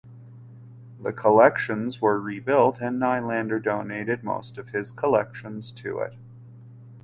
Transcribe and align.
The 0.99 1.13
collections 1.13 2.01
were 2.01 2.19
rebuilt 2.19 2.79
and 2.81 2.99
Nylander 2.99 3.61
donated 3.61 4.23
most 4.23 4.57
of 4.57 4.69
his 4.69 4.91
collections 4.91 5.71
to 5.73 5.99
it. 5.99 6.15